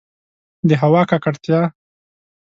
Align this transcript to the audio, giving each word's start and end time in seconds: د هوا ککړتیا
د 0.67 0.69
هوا 0.81 1.01
ککړتیا 1.09 1.61